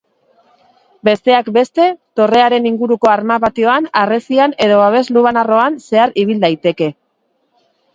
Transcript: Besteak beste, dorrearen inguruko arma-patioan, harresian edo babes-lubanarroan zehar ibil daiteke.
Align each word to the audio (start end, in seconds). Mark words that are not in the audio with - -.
Besteak 1.09 1.51
beste, 1.57 1.85
dorrearen 2.21 2.67
inguruko 2.71 3.13
arma-patioan, 3.13 3.89
harresian 4.03 4.59
edo 4.69 4.83
babes-lubanarroan 4.85 5.83
zehar 5.91 6.21
ibil 6.27 6.47
daiteke. 6.51 6.95